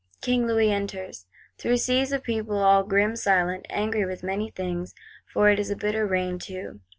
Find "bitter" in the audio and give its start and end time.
5.75-6.07